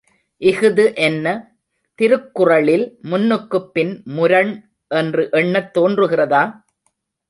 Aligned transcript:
இஃது 0.41 0.85
என்ன, 0.95 1.25
திருக்குறளில் 1.99 2.85
முன்னுக்குப்பின் 3.03 3.93
முரண் 4.03 4.53
என்று 4.91 5.29
எண்ணத் 5.31 5.73
தோன்றுகிறதா? 5.77 6.43